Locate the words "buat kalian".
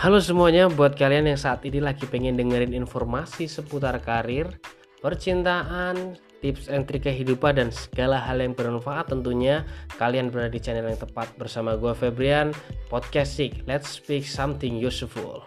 0.72-1.28